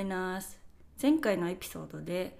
[0.00, 0.58] ベナス
[1.00, 2.38] 前回のエピソードで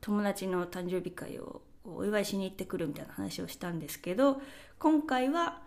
[0.00, 4.40] 友達の誕生日会をお祝いしに行ってくるみたいな話をしたんですけど
[4.80, 5.60] 今回は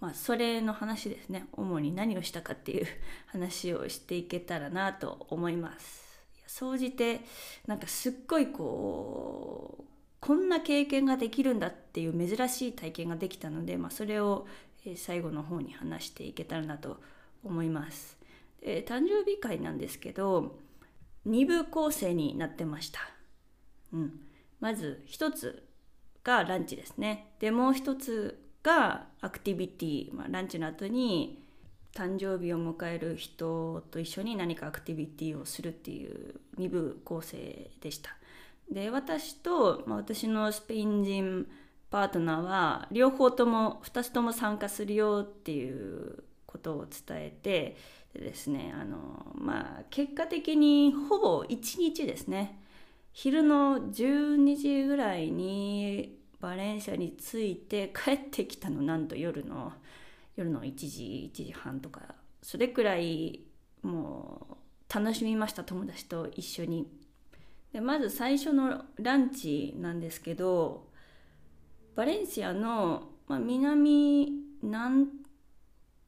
[0.00, 1.46] まあそれの話ですね。
[1.54, 2.86] 主に何をしたかっていう
[3.28, 6.20] 話をしていけたらなと思います。
[6.46, 7.20] 総じて
[7.66, 9.84] なんかすっごいこう
[10.20, 14.46] こんな経験ができるんだっていう珍しい体験ができたので、まあ、それを
[14.96, 17.00] 最後の方に話していけたらなと
[17.42, 18.18] 思います。
[18.60, 20.63] で誕生日会なんですけど
[21.26, 23.00] 2部構成になってました。
[23.92, 24.20] うん、
[24.60, 25.68] まず1つ
[26.22, 27.34] がランチですね。
[27.38, 31.44] でもう1つがアクティビティ、まあ、ランチの後に
[31.94, 38.10] 誕生日を迎える人と一緒に何かアクティビティをするっていう2部構成でした。
[38.70, 41.46] で私と、まあ、私のスペイン人
[41.90, 47.76] パートナーは両方とも2つとも参加するよっていうことを伝えて
[48.14, 52.60] でですねあのまあ結果的にほぼ1日ですね。
[53.12, 59.72] 昼の12時ぐらいにバレンシアに着いて帰ってきたのなんと夜の
[60.36, 62.02] 夜の1時1時半とか
[62.42, 63.44] それくらい
[63.82, 64.58] も
[64.90, 66.88] う楽しみました友達と一緒に。
[67.72, 70.86] でまず最初のランチなんですけど
[71.96, 74.30] バレンシアの、まあ、南
[74.62, 75.06] 南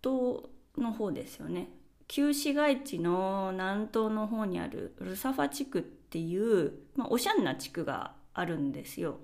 [0.03, 0.45] 東
[0.79, 1.69] の方ですよね。
[2.09, 9.19] 旧市街地の南東の方にあるルサファ地区っていう、まあ、おしゃんな地区があるんですよ。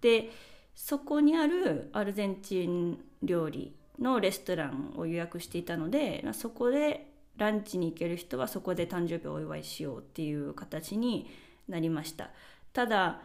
[0.00, 0.30] で
[0.74, 11.28] そこにあるアルゼンチン料理のレストランを予約していたのでそこでランチに行ける人はそこで誕生日をお祝いしようっていう形に
[11.68, 12.30] なりました。
[12.72, 13.20] ただ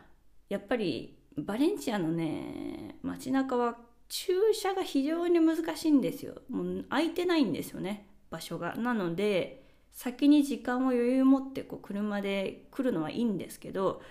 [0.50, 6.42] やっぱりバレンチアのね街中は駐車が非常に難しいんですよ。
[6.50, 8.08] もう空いてないんですよね。
[8.34, 8.76] 場所が。
[8.76, 14.02] なので先に時間を余裕持ってこう車で来るのはいいんですけど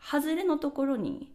[0.00, 1.32] 外れのところに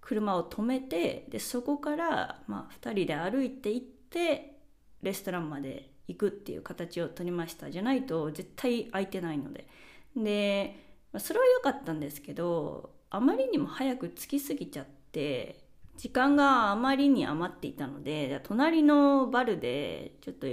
[0.00, 4.56] 車を止めてでそこから、まあ、2人で歩いて行って
[5.02, 7.70] レストランまで行くっていう形を取りました。
[7.70, 9.68] じゃないと絶対空いてないので。
[10.16, 10.74] で
[11.18, 20.46] それは良かったんですけどあまりにも早く着きすぎちゃって時間があまりに余っていたので隣のバルでちょっと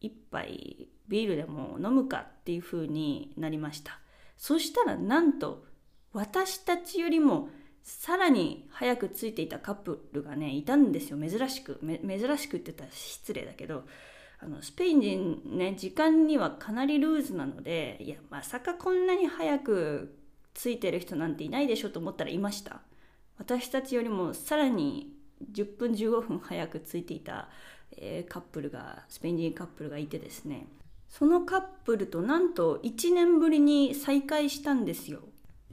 [0.00, 4.00] 一杯ビールでも飲むかっていう風になりました。
[4.36, 5.64] そしたらなんと
[6.12, 7.48] 私たちよりも
[7.82, 11.18] さらに早く着いていたカップルがねいたんですよ。
[11.18, 11.80] 珍しく。
[11.82, 13.84] 珍しくって言ったら失礼だけど
[14.40, 20.16] あのスペイン人ね時間にはかなりルーズなのでいやまさかこんなに早く
[20.54, 22.80] 着いてる人なんていないでしょと思ったらいました。
[23.38, 25.14] 私たちよりもさらに
[25.52, 27.48] 10分15分早く着いていた、
[27.96, 30.66] えー、カップルがスペイン人カップルがいてですね。
[31.08, 35.20] そのカップルとなんと1年ぶりに再会したんですよ。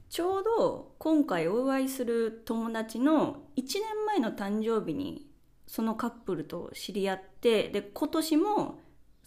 [0.09, 5.27] ちょうど今回お祝いする友達の1年前の誕生日に
[5.67, 8.79] そのカップルと知り合ってで今年も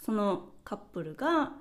[0.02, 1.52] そのカップルが、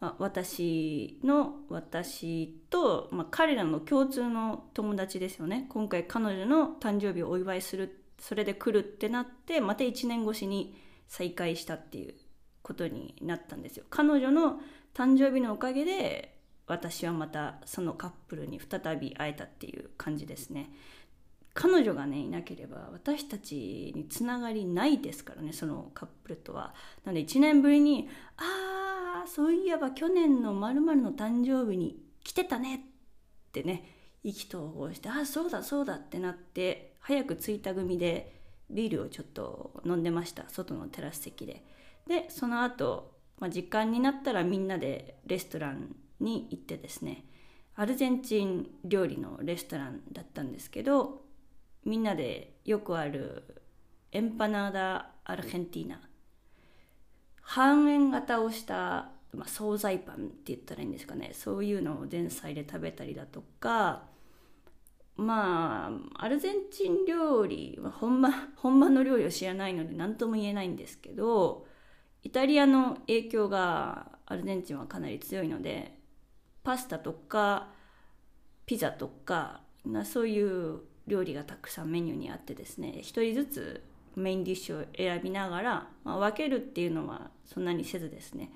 [0.00, 5.66] まあ、私の私と、まあ、彼らの共通の友達ですよね。
[5.68, 12.14] 今回彼女の誕生日をお祝いするそれで来るってなってまた1年越しに再会したっていう
[12.62, 14.60] ことになったんですよ彼女の
[14.94, 16.36] 誕生日のおかげで
[16.66, 20.70] 私はまたそのカップルに再び会えたっていう感じですね
[21.54, 26.72] 彼女がねいなければ私たちにつながりないですからねそのカップルとは。
[27.04, 32.76] なので1年ぶりに「ああそういえば去年のまるの誕生日に来てたね」
[33.48, 40.44] ってね意気投合して「ああそうだそうだ」ってなって早く着いた組でビールをちょっと飲んでました。
[40.48, 41.64] 外のテラス席で。
[42.06, 47.24] でその後、まあ時間になったらみんなでレストランに行ってですね
[47.76, 51.22] アルゼンチン料理のレストランだったんですけど
[51.84, 53.62] みんなでよくある
[54.10, 56.00] エンパナーダ・アルヘンティーナ。
[57.42, 61.30] 半円型をした、まあ、惣菜パンって言ったらいいんですかね。
[61.32, 64.04] そういうのを前菜で食べたりだとか
[65.18, 71.66] まあアルゼンチン料理は本場 本場の料理を知らないので何とも言えないんですけど
[72.22, 75.98] イタリアの影響がアルゼンチンはかなり強いので
[76.62, 77.68] パスタとか
[78.64, 83.84] ピザとかなそういう料理がたくさんメニューにあってですね1人ずつ
[84.14, 88.52] メインディッシュを選びながら、まあ、分けるっていうのはそんなにせずですね、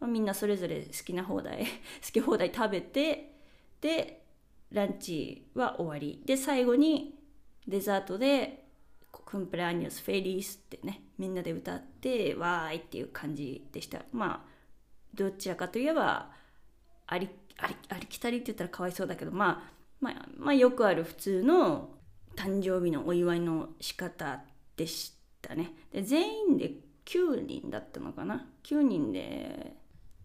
[0.00, 1.66] まあ、みんなそれぞれ好きな放題
[2.04, 3.32] 好き放題食べて
[3.80, 4.23] で
[4.70, 6.22] ランチは終わり。
[6.24, 7.18] で最後に
[7.66, 8.64] デザートで
[9.10, 14.04] 「クンプラーニュスフェリース」ってねみんなで歌ってわーいっていう感じでした。
[14.12, 14.54] まあ
[15.14, 16.30] どちらかといえば
[17.06, 17.28] あり
[17.58, 21.90] ありありきたりって言ったらかわいそうだけど、まあ、まあ、まあよくある普通の
[22.36, 24.42] 誕生日のお祝いの仕方
[24.76, 25.72] でしたね。
[25.92, 26.72] で全員で
[27.04, 29.76] 9人だったのかな？9人で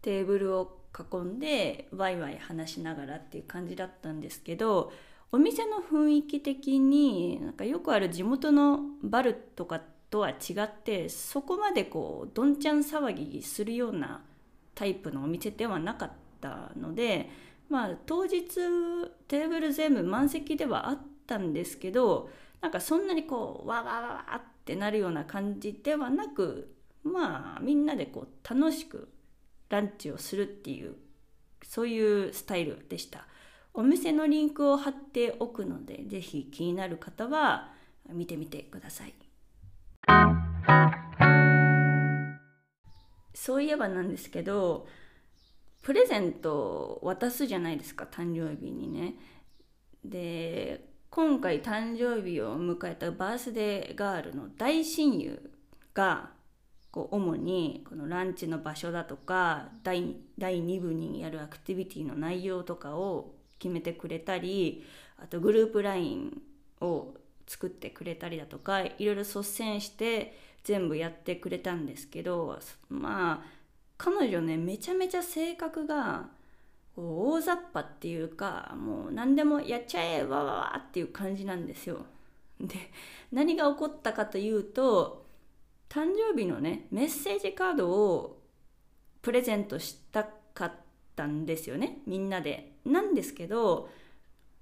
[0.01, 4.91] テーブルを囲んでワイワイ話しながらっていう感じだったんですけど
[5.31, 10.33] お店の雰囲気的になんかよくある地元のバルとかとは違
[10.63, 14.21] ってそこまでこうどんちゃん騒ぎするような
[14.74, 17.30] タイプのお店ではなかったので
[17.69, 18.50] まあ当日
[19.27, 22.30] テーブル全部満席ではあったんですけど
[22.62, 29.09] なんかそんなにこうわわわわってなるような感じではなくまあみんなでこう楽しく
[29.69, 30.95] ランチをするっていう
[31.63, 33.25] そういうスタイルでした。
[33.74, 37.71] お店のリンクを貼っておくので是非気になる方は
[38.10, 39.13] 見てみてください。
[43.33, 44.88] そういえばなんですけど
[45.81, 49.16] プレゼントを渡すじゃないですか誕生日にね。
[50.04, 55.51] で今回誕生日を迎えたバースデーガールの大親友
[55.94, 56.31] が
[56.91, 64.86] こう主にこのランチの場所だとか第第2部にやるアクティビティの内容とかを決めてくれたり
[65.18, 66.41] あとグループ LINE
[66.81, 67.13] を
[67.47, 72.59] 作ってくれたりだとかいろいろ率先して全部やってくれたんですけど
[72.89, 73.59] まあ
[73.97, 76.27] 彼女ねめちゃめちゃ性格が
[76.95, 82.06] 大雑把っていうかもう何でもやっちゃえわわわっていう感じなんですよ。
[82.59, 82.75] で
[83.31, 85.25] 何が起こったかというと
[85.89, 88.41] 誕生日のねメッセージカードを
[89.21, 90.71] プレゼントしたかっ
[91.15, 92.74] たんですよねみんなで。
[92.86, 93.89] なんですけど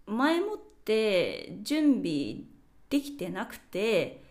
[0.06, 2.38] 前もって準備
[2.89, 4.24] できてなくて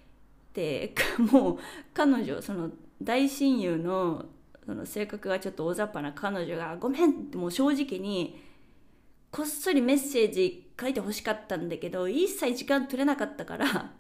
[0.55, 0.95] で
[1.31, 1.59] もう
[1.93, 2.71] 彼女その
[3.03, 4.27] 大親友の
[4.65, 8.41] その性格がちょっと大雑把な彼女が「ごめん」ってもう正直に
[9.31, 13.95] こっそりメッセージ書いてほしかったんだけど一切時間取れなかったから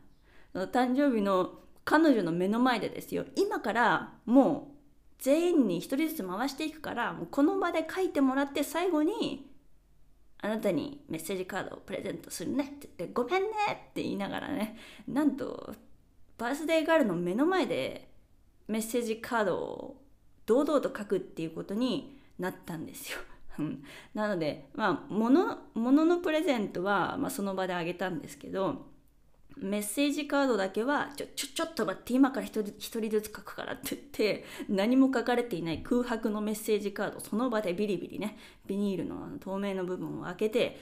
[0.54, 3.24] 誕生日の彼女の目の前でですよ。
[3.36, 4.76] 今からもう
[5.18, 9.48] 全員に1人ずつ回していくからもうこの場で書いてもらって最後に
[10.42, 12.64] あなたにメッセージカードをプレゼントするね。
[12.64, 13.48] って言ってごめんね
[13.90, 14.76] って言いながらね。
[15.06, 15.74] なんと
[16.36, 18.10] バースデーガールの目の前で
[18.66, 20.02] メッセージカードを
[20.44, 23.18] 堂々と書くっていうことになったんですよ。
[24.12, 28.86] なのでまあ物物のプレゼントは、まあ、その場であげたんですけど
[29.56, 38.36] メッセージカードだけはちょちょちょっと待って今から一人ずつ書くからって言って何も書かれていない空白のメッセージカードその場でビリビリね
[38.66, 40.78] ビニールの透明の部分を開けて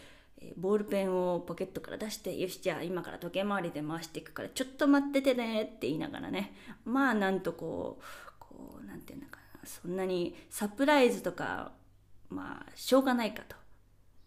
[0.56, 6.52] ボールペンをポケットから出してよしじゃあ今から時計回りで回していくからちょっと待っててねって言いながらね
[6.84, 11.72] まあなんとこうこうなんていうのかなそんなにサプライズとか
[12.28, 13.56] まあしょうがないかと。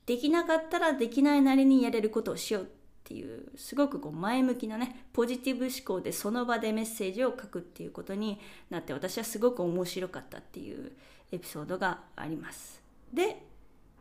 [0.05, 2.65] できなかったらできないなりにやれることをしようっ
[3.07, 8.37] ていうすごくこう前向きなねポジティブ思考でその場でメッセージを書くっていうことに
[8.69, 10.91] なって私はすごく面白かったっていう
[11.31, 12.81] エピソードがあります。
[13.13, 13.43] で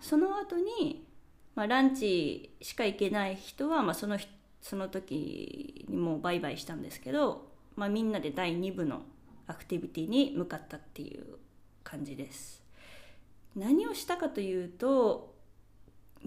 [0.01, 1.07] その後に、
[1.55, 4.19] まあ、ランチしか行けない人は、まあ、その
[4.61, 7.47] その時にもうバイバイしたんですけど、
[7.77, 9.03] まあ、みんなで第2部の
[9.47, 11.37] アクティビティに向かったっていう
[11.85, 12.61] 感じです。
[13.55, 15.37] 何をしたかというと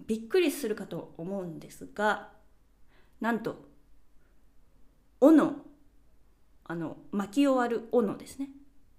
[0.08, 2.39] びっくりするかと思うんですが
[3.22, 3.56] なんと
[5.20, 5.54] 斧。
[6.72, 8.50] あの巻き終わる斧ですね。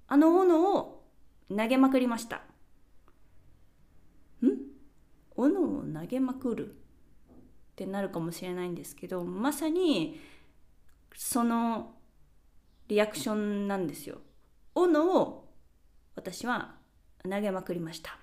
[0.09, 1.05] あの斧を
[1.49, 2.43] 投げまくりました。
[4.43, 4.49] ん？
[5.37, 6.73] 斧を投げまくるっ
[7.77, 10.21] てなるかもしれないんですけどまさに
[11.15, 11.95] その
[12.89, 14.19] リアクションなんですよ。
[14.75, 15.49] 斧を
[16.17, 16.75] 私は
[17.23, 18.20] 投げまくりました。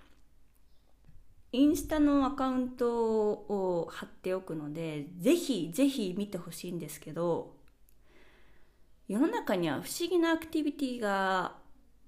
[1.58, 7.56] インスタのアカウントを貼っておくのでぜひぜひ見てほしいんですけど
[9.08, 11.56] 世の中には不思議なアクティビティが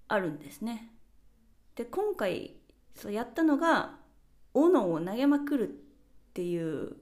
[0.08, 0.92] あるんですね。
[1.76, 2.58] で今回
[2.94, 3.96] そうやったのが
[4.54, 5.72] 斧を投げまくるっ
[6.34, 6.98] ていう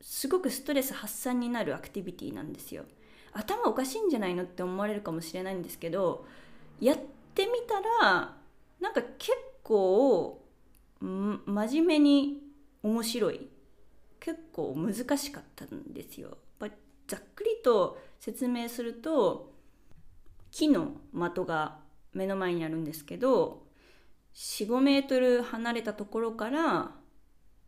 [0.00, 2.84] すごくストレス発散になるアクティビティなんですよ。
[3.34, 6.24] 頭おかしいんじゃないのって思われるかもしれないんですけど
[6.80, 6.98] やっ
[7.34, 8.34] てみたら
[8.80, 9.32] なんか結
[9.62, 10.41] 構
[11.02, 12.42] 真面目に
[12.82, 13.48] 面白い
[14.20, 16.38] 結構難しかったんですよ。
[17.12, 19.52] ざっくりと説明すると
[20.50, 21.78] 木の的が
[22.14, 23.66] 目の前にあるんですけど
[24.34, 26.92] 45メートル離れたところから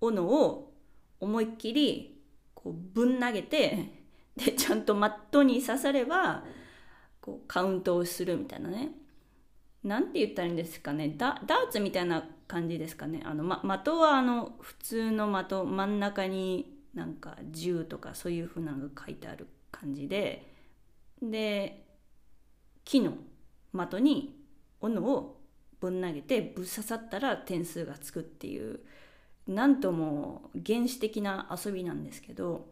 [0.00, 0.72] 斧を
[1.20, 2.22] 思いっきり
[2.54, 3.90] こうぶん投げて
[4.34, 6.44] でちゃんとマットに刺されば
[7.20, 8.92] こうカウントをするみたいなね
[9.84, 11.14] なんて言ったらいいんですかね。
[11.16, 13.22] ダダーツみたいな感じですかね。
[13.24, 20.50] あの、ま、的はあの普通の的真ん中になんか銃とかそういう風なのが書いてある感じで。
[21.22, 21.84] で
[22.84, 23.14] 木の
[23.72, 24.38] 的に
[24.80, 25.40] 斧を
[25.80, 28.80] ぶん投げてぶっ刺さったら点数がつくっていう
[29.46, 32.66] なんとも原始的な遊びなんですけど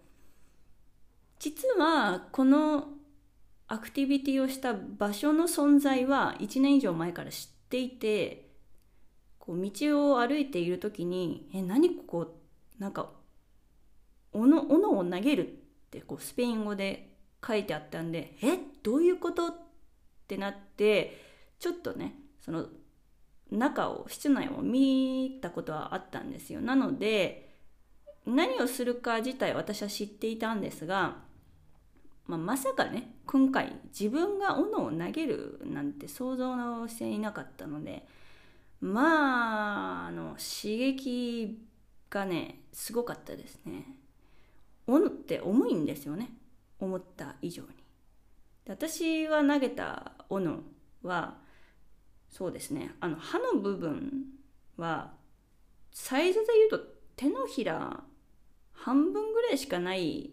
[1.38, 2.88] 実はこの
[3.72, 8.50] アクティビティをした場所の存在は1年以上前から知っていて
[9.38, 12.34] こう道を歩いている時に「え何ここ？
[12.78, 13.10] なんか
[14.34, 15.54] 斧斧を投げる」っ
[15.90, 19.54] てこうスペイン語で書いてあったんで「えどういうこと?」っ
[20.28, 21.18] てなって
[21.58, 22.68] ちょっとねその
[23.50, 27.56] 中を室内を見たことはあったんですよなので
[28.26, 31.31] 何をするか自体私は知っていたんですが、
[32.26, 38.06] まあ、まさかね今回自分が斧を投げるなんて想像していなかったので
[38.80, 41.58] まああの刺激
[42.10, 43.96] がねすごかったですね。
[44.86, 46.30] 斧って重いんですよね。
[46.80, 47.68] 思った以上に。
[48.68, 50.60] 私が投げた斧
[51.02, 51.38] は
[52.28, 52.94] そうですね。
[53.00, 54.24] あの刃の部分
[54.76, 55.12] は
[55.92, 56.86] サイズで言うと
[57.16, 58.02] 手のひら
[58.72, 60.30] 半分ぐらいしかない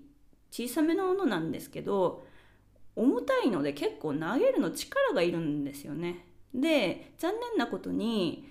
[0.52, 2.26] 小さめのものなんですけど
[2.96, 6.26] 重たいので結構投げるの力がいるんですよね。
[6.54, 8.48] で残念なことに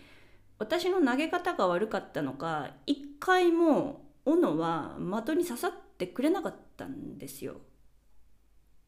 [0.59, 7.57] 私の投げ方が悪かったのか一回も斧は的に刺さってくれなかったんですよ。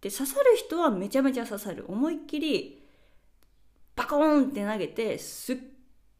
[0.00, 2.82] で刺さる人はめちゃめちゃ刺さる思いっきり
[3.94, 5.56] バコーンって投げてすっ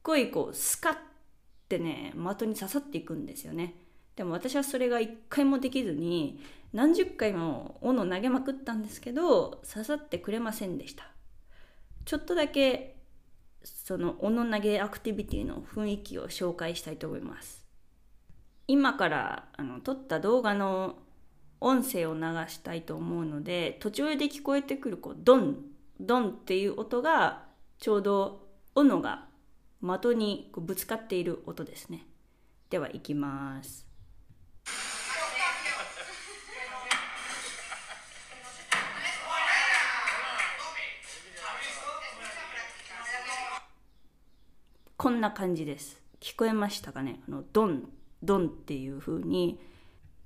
[0.03, 0.97] ごいこうスカッ
[1.69, 3.75] てね的に刺さっていくんですよね
[4.17, 6.41] でも私はそれが一回もできずに
[6.73, 11.05] 何十回も斧投げまくったんですけど刺さってくれませんでした。
[12.05, 12.97] ちょっとだけ
[13.63, 17.65] その斧投げアクティビティの雰囲気を紹介したいと思います。
[18.67, 20.97] 今からあの撮った動画の
[21.61, 25.57] 音声を流したいと思うので途中で聞こえてくるこうドン
[25.99, 27.45] ドンっていう音が
[27.79, 29.27] ちょうど斧が
[29.83, 32.07] 的にこうぶつかっている音ですね。
[32.71, 33.90] ではいきます。
[45.01, 47.21] こんな感じです聞こえましたかね？
[47.27, 47.89] あのドン
[48.23, 49.59] ドンっていう風に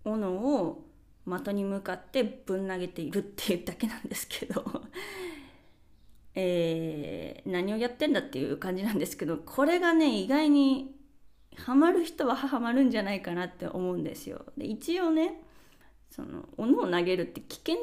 [0.04, 0.82] 斧を
[1.24, 4.64] 的に向かってぶん投げているっていうだけなんですけど
[6.34, 10.92] えー、何をやってんだっていう感じなんですけどこれがね意外に
[11.54, 14.44] ハマる人はハマるんじゃないかなって思うんですよ。
[14.56, 15.40] で一応ね
[16.10, 17.76] その斧を投げるって危険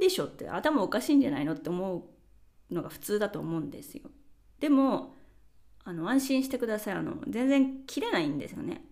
[0.00, 2.06] でしょって頭おかしいんじゃないのって思
[2.70, 4.10] うのが普通だと思うんですよ。
[4.60, 5.17] でも
[5.88, 6.94] あの安心してください。
[6.96, 8.82] あの全然切れないんですよね。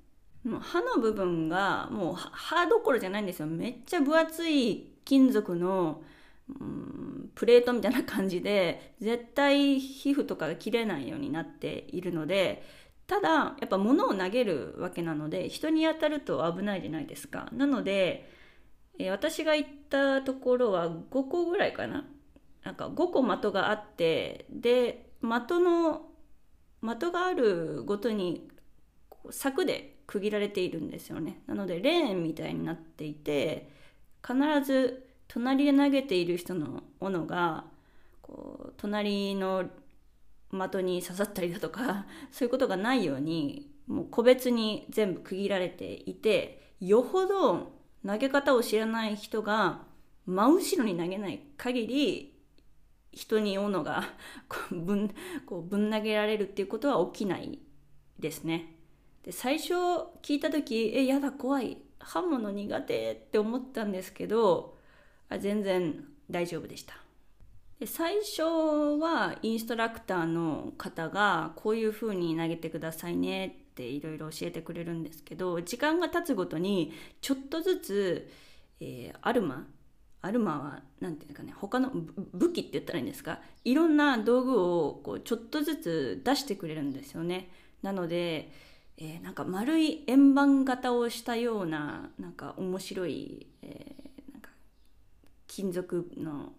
[0.45, 3.47] もう刃の部分がもう刃どころじゃないんですよ。
[3.47, 6.03] めっちゃ分厚い金属の
[6.49, 12.65] うんプレートみたいな感じで絶対皮膚とかが切れないようになっているので
[13.07, 17.51] ただやっぱ物を投げるわけなので人に当たると危ないじゃないですか。
[17.53, 18.31] なので、
[18.99, 22.07] え私が行ったところは5個ぐらいかな。
[22.65, 26.16] なんか5個的があってで的の
[26.83, 28.49] 的があるごとに
[29.31, 31.43] 柵で区切られているんですよね。
[31.47, 33.71] なのでレーンみたいになっていて
[34.27, 37.65] 必ず隣で投げている人の斧が
[38.23, 39.65] こう隣の
[40.51, 47.73] 的に刺さったりだとか そういうことがないようにもう個別に全部区切られていてよほど
[48.07, 49.85] 投げ方を知らない人が
[50.25, 52.36] 真後ろに投げない限り
[53.17, 54.05] 人に斧が
[54.49, 55.15] こうぶん
[55.47, 57.59] こうぶん投げられるっていうことは起きない
[58.19, 58.75] ですね。
[59.25, 59.75] で最初
[60.23, 64.77] 聞いた時えやだ怖い刃物苦手って思ったんですけど
[65.29, 66.95] あ全然大丈夫でした
[67.81, 68.43] で最初
[69.01, 78.31] はインストラクターの方がこういう風に投げてくださいねっていろいろ教えてくれるんですけど時間が経つごとにちょっとずつ、
[78.81, 79.67] えー、アルマ
[80.23, 81.91] アルマは何て言うかね他の
[82.35, 83.41] 武器って言ったらいいんですか？
[83.65, 87.51] いろんな道具をこうちょっとずつ出してくれるんですよね。
[87.83, 88.51] なので、
[88.99, 94.07] えー、なんか丸い円盤型をしたようななんか面白い、えー
[95.49, 96.53] 金属の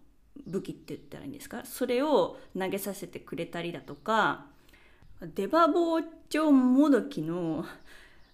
[0.44, 1.64] 武器って言ったらいいんですか？
[1.64, 4.46] それを投げさせてくれたりだとか
[5.20, 7.64] 出刃包丁もどきの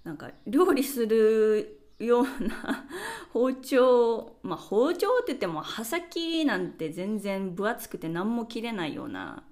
[0.05, 2.87] なんか料理するような
[3.33, 9.45] 包丁まあ包丁って言っても刃先なんて全然分厚くて何も切れないような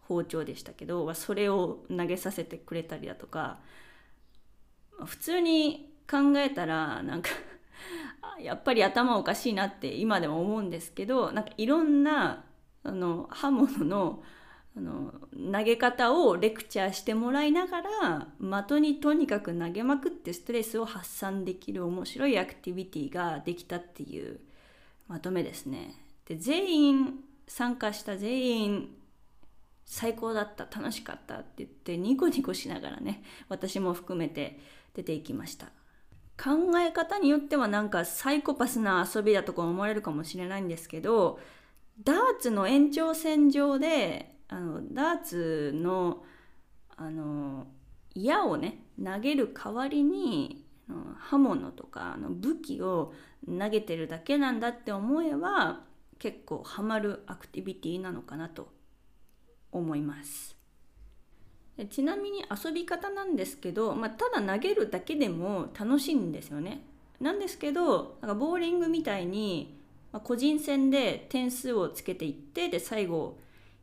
[0.00, 3.58] 包丁でしたけどそれを投げさせてくれたりだとか
[5.04, 7.30] 普通に考えたらなんか
[8.40, 12.44] やっぱり頭おかしいなって今でも思うんですけどなんかいろんな
[12.82, 14.22] あの刃物の
[14.80, 15.12] あの
[15.52, 18.26] 投げ方をレクチャーしてもらいながら
[18.66, 24.40] 的にとにかく投げまくってストレスを発散できる面白いアクティビティができたっていう
[25.06, 25.94] まとめですね。
[26.24, 27.14] で全員
[27.46, 28.88] 参加した全員
[29.84, 34.60] 最高だった楽しかったって言ってニコニコしながらね私も含めて
[34.94, 35.66] 出ていきました
[36.40, 41.40] 考え方によってはなんかサイコパスな遊びだとか思われるかもしれないんですけど
[42.04, 46.24] ダーツの延長線上であのダーツの
[46.96, 47.66] あの
[48.14, 50.64] 矢をね投げる代わりに
[51.18, 53.14] 刃物とかの武器を
[53.46, 55.80] 投げてるだけなんだって思えば
[56.18, 58.68] 結構ハマるアクティビティなのかなと
[59.72, 60.56] 思います。
[61.88, 66.82] ちなみに遊び方なんですけど、まあ、ただ投げるだけでも楽しいんですよね。
[67.20, 69.78] なんですけどなんかボーリングみたいに、
[70.24, 73.38] 個人戦で点数をつけていってで最後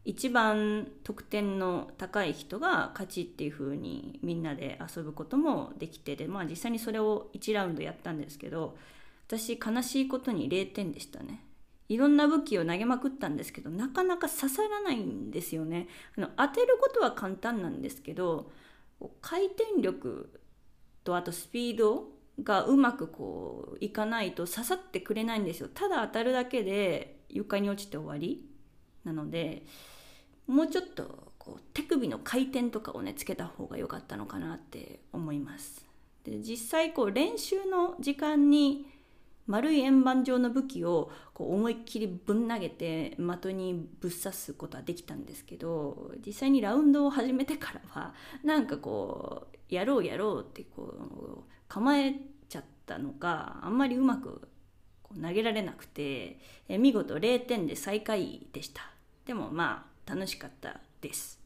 [0.08, 8.78] 一番得点の高い人が勝ちっていう風にみんなで遊ぶこともできてで、まあ、実際にそれを1ラウンドやったんですけど
[9.28, 11.44] 私悲しいことに0点でしたね。
[11.90, 15.90] いろんな武器を投げまくったんですけどなかなか刺さらないんですよね。
[16.18, 18.50] あの当てることは簡単なんですけど
[19.20, 20.40] 回転力
[21.04, 22.06] とあとスピード
[22.42, 25.68] がうまくこういかないと刺さってくれないんですよ。
[25.68, 28.48] ただ当たるだけで床に落ちて終わり
[29.04, 29.64] なので
[30.48, 35.86] もうちょっとこう手首の回転とかをねつけた方が良かったのかなって思います。
[36.24, 38.86] で実際こう練習の時間に
[39.48, 54.50] 丸い円盤状の武器をこう思いっきりぶん投げて的にぶっ刺すことはできたんですけど実際にラウンドを始めてからは なんかこうやろうやろうってこう構えちゃったのかあんまりうまく
[55.22, 58.82] 投げられなくて見事0点で最下位でした。
[59.26, 61.40] でもまあ楽しかったです。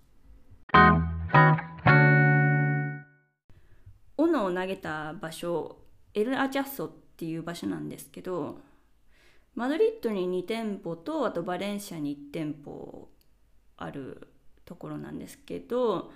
[4.18, 5.78] 斧を投げた場所
[6.14, 8.60] エル・アジャッソっていう場所なんですけど
[9.56, 13.10] マドリッドに2店舗とあとバレンシアに1店舗
[13.78, 14.30] ある
[14.66, 16.12] ところなんですけど、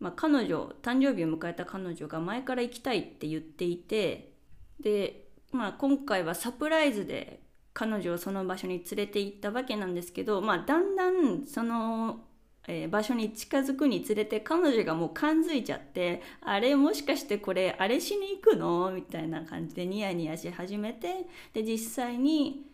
[0.00, 4.32] まあ、彼女誕生日を迎えた彼女が前から行きたいって言っていて
[4.80, 7.40] で、まあ、今回はサプライズで
[7.74, 12.20] 彼女をその場所に連れて行ったわけなんですけど、まあ、だんだんその
[12.66, 18.90] えー、場所に近づくにつれて彼女がもう感づいちゃってあれもしかしてこれあれしに行くの？
[18.90, 22.66] みたいな感じでニヤニヤし始めてで実際に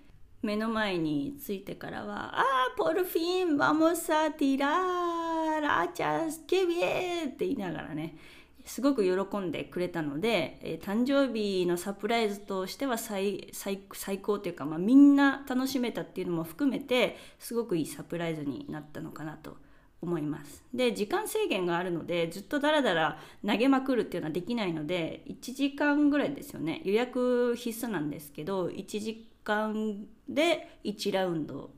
[0.43, 2.45] 目の前に着いてからは「ああ
[2.77, 8.17] ポルフィンバモサティラーラチャスケビエ!」って言いながらね
[8.71, 13.51] すごく喜んでくれたので、えー、誕生日のサプライズとしては最
[14.23, 19.57] 高というか、まあ、みんな楽しめたっていうのも含めてすごくいいサプライズになったのかなと
[20.01, 20.65] 思います。
[20.73, 26.81] で時間制限があるのでずっとダラダラ投げまくるっていうのはできないので1時間ぐらいですよね。
[26.85, 31.73] 予約必須なんですけど1時間で1ラウンド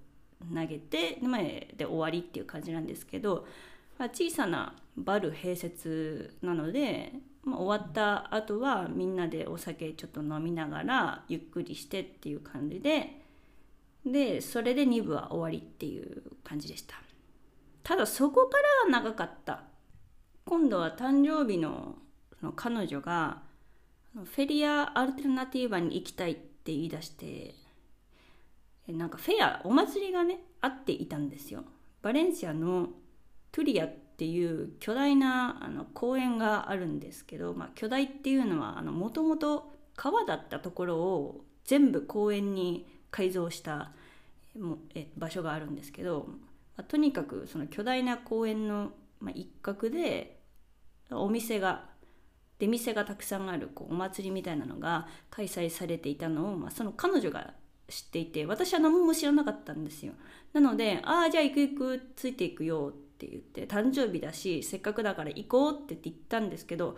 [0.55, 3.46] 投げて前で終わりっていう感じなんですけど、
[4.03, 7.12] まあ、小さなバル併設なので、
[7.45, 13.23] まあ、終わった後はみんなでお酒ちょっと飲みながらゆっくりしてっていう感じで
[14.05, 16.97] でそれで2部は終わりっていう感じでした。
[17.85, 18.59] ただそこか
[18.91, 19.62] らは長かった
[20.47, 21.95] 今度は誕生日の
[22.43, 23.43] の彼女が
[24.17, 27.55] フェリア・アルテナティーバに行きたいって言い出して
[28.88, 31.62] なんかフェアお祭りがねあっていたんですよ
[32.03, 32.88] バレンシアの
[33.53, 43.93] トゥリアっていう巨大なあの公園があるんですけど、まあ、巨大っていうのはもともと川だったところを全部公園に改造した
[45.17, 46.29] 場所があるんですけど
[46.77, 50.38] まあ、とにかくその巨大な公園の、まあ、一角で
[51.11, 51.91] お店が
[52.59, 57.55] 出店がたくさんあるこうお祭りみたいなのが開催されていたのを、まあ、その彼女が
[57.88, 60.12] 知っていて私は何も知らなかったんですよ。
[60.53, 66.97] なので「ああじゃあ行く行くついていくよ」っって言って誕生日だしせっかくだから行こうって言ったんですけど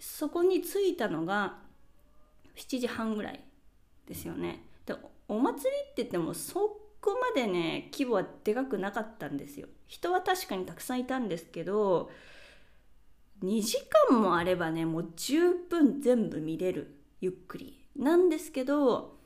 [0.00, 1.58] そこに着いたのが
[2.56, 3.40] 7時半ぐらい
[4.06, 4.64] ですよね。
[4.86, 4.94] で
[5.28, 9.68] お祭りって言ってもそこまでね規模はでかくなかったんですよ。
[9.86, 12.10] 人は確かにたくさんいたんですけど
[13.42, 13.78] 2時
[14.10, 16.96] 間もあればねもう十分全部見れる。
[17.20, 17.80] ゆっくり。
[17.96, 19.16] なんですけど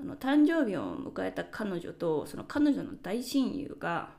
[0.00, 4.10] あの誕生日を迎えた彼女とその彼女の大親友が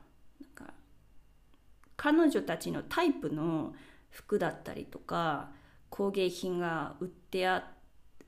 [1.98, 3.74] 彼女たちのタイプの
[4.08, 5.50] 服だったりとか
[5.90, 7.64] 工芸品が売ってあ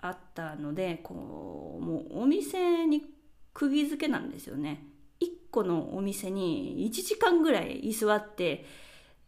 [0.06, 3.04] ったのでこうもうお店に
[3.54, 4.84] 釘付けなんですよね。
[5.20, 8.64] 1個のお店に1時間ぐらい居座って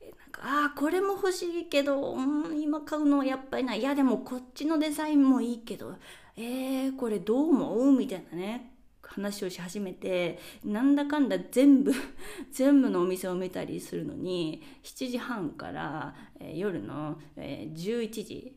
[0.01, 3.81] なんかああこれも欲しいけど、うん、今買うのやっぱりない。
[3.81, 5.97] いやでもこっちのデザインもいいけど
[6.37, 7.93] えー、これどう思う？
[7.93, 8.72] みたいなね。
[9.13, 11.93] 話をし始めてなんだかんだ全部
[12.51, 18.57] 全部のお店を見たりするのに7時半から、えー、夜の、えー、11時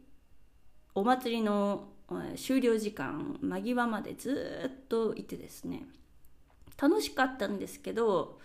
[0.94, 5.86] お祭りの、え、終了時間間際までずっといてですね
[6.78, 8.40] 楽しかったんですけど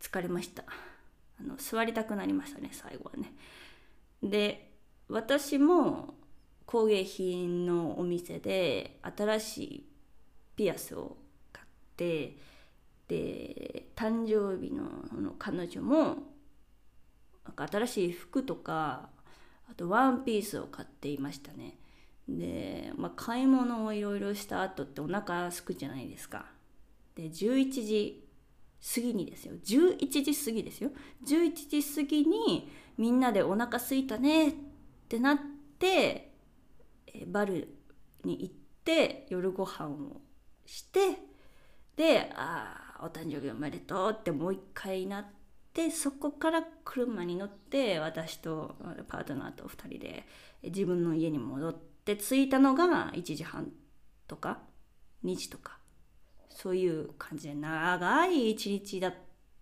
[0.00, 0.64] 疲れました。
[1.40, 3.32] あの座りたくなりましたね最後はね。
[4.22, 4.72] で
[5.08, 6.14] 私も
[6.66, 9.88] 工芸品のお店で新しい
[10.56, 11.16] ピアスを
[11.98, 12.36] って
[13.08, 14.84] で誕生日の
[15.20, 16.16] の彼女も
[17.44, 19.08] なんか新しい服とか
[19.68, 21.78] あとワンピースを買っていましたね。
[22.28, 26.46] で、まあ、買い物をいろいろした後ってお腹空くじゃないですか。
[27.16, 28.28] で11時
[28.94, 29.54] 過ぎにですよ。
[29.54, 30.90] 11時過ぎですよ。
[31.26, 34.52] 11時過ぎにみんなでお腹すいたねっ
[35.08, 35.38] てなっ
[35.78, 36.32] て
[37.26, 37.68] バル
[38.24, 40.20] に行って夜ご飯を
[40.66, 41.27] して
[41.98, 45.26] で「ああお誕生日おめでとう」ってもう一回なっ
[45.74, 48.76] てそこから車に乗って私と
[49.08, 50.26] パートナーと2人で
[50.62, 53.72] 自分の家に戻って着いたのが1時半
[54.28, 54.60] とか
[55.24, 55.80] 2時とか
[56.48, 59.14] そういう感じで長い一日だっ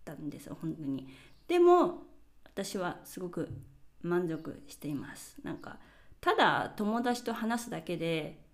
[0.05, 1.07] たんです本当に。
[1.47, 2.03] でも
[2.43, 3.49] 私はすごく
[4.01, 5.37] 満足しています。
[5.43, 5.79] なんか
[6.21, 8.46] ただ友達と話すだけで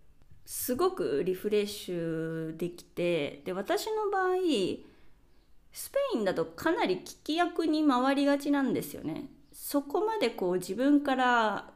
[0.45, 4.37] すごくリフレッシュできてで私の場合
[5.71, 9.25] スペインだとかなり聞き役に回りがちなんですよね。
[9.51, 11.71] そこまでこう自分から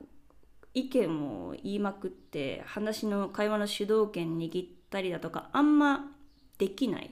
[0.73, 6.11] 意見を言いまくって話の会話の主導権握ったりだとかあんま
[6.59, 7.11] できない。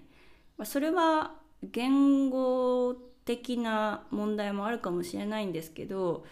[0.58, 6.26] まあ、それは言語的な問題もあるかもしれないんですけど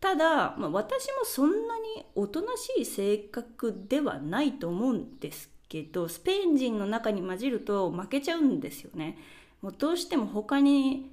[0.00, 9.18] ただ、まあ、私もそんなにおとなしい性格ではないと思うんですけどスペイン人の中に混じると負けちゃうんですよね。
[9.60, 11.10] もうどうしても他に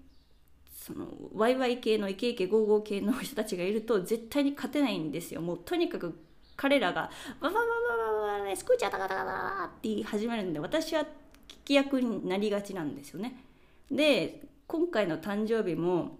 [0.76, 5.42] そのワイワイ系のイケイケゴーゴー系の人たちがいると絶対に勝てないんですよ。
[5.42, 6.16] もうとにかく
[6.56, 7.10] 彼らが
[7.42, 7.66] 「ババババ
[8.38, 11.06] バババスクーチャタカタカタ」って言い始めるんで私は聞
[11.66, 13.44] き役になりがちなんですよね。
[13.90, 16.20] で今回の誕生日も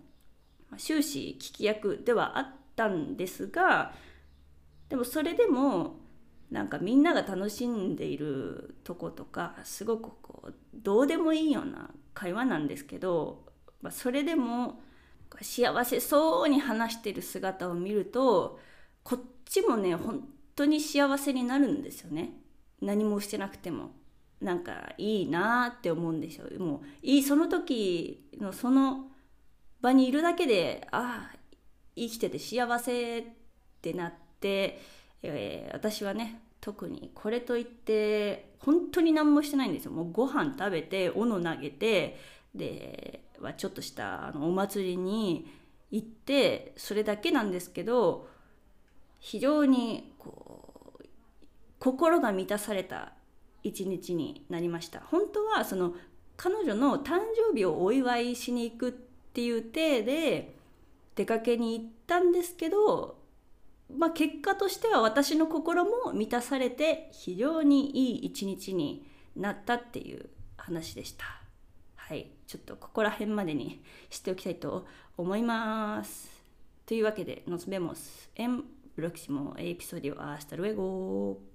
[0.78, 3.94] 終始聞き役ではあったんですが
[4.90, 5.98] でもそれでも
[6.52, 13.46] なんかみんなが楽しんでいるとことかすごくこうどうでもいいような会話なんですけど、
[13.82, 14.82] まあ、それでも
[15.42, 18.60] 幸せそうに話してる姿を見ると
[19.04, 22.34] こっちもね本当に幸せになるんですよね。
[22.82, 23.92] 何もしてなくても。
[24.42, 26.48] なんかいいなって思うんですよ。
[26.60, 29.08] もういいその時のその
[29.86, 31.38] 場にいるだけでああ
[31.96, 33.24] 生きてて幸せっ
[33.82, 34.82] てなって、
[35.22, 39.92] えー、私はね特にこれといって本当に何もしてないんですよ。
[39.92, 42.18] もうご飯食べて斧投げて
[42.56, 45.48] ではちょっとしたあのお祭りに
[45.92, 48.28] 行ってそれだけなんですけど
[49.20, 51.06] 非常にこう
[51.80, 53.14] 心が満たされた
[53.62, 55.02] 一日になりました。
[55.02, 55.94] 本当はその
[56.36, 57.20] 彼女の誕
[57.52, 60.56] 生日をお祝いしに行くっていう体で
[61.16, 63.20] 出かけに行ったんですけど、
[63.94, 71.26] まあ、結果としては私の心も満たされて非常にいい一日になったっていう話でした。
[71.98, 76.32] はい、ちょっとここら辺までにしておきたいと思います。
[76.86, 78.64] というわけで、nos vemos en
[78.96, 80.16] próximo episodio.
[80.18, 81.55] Hasta luego.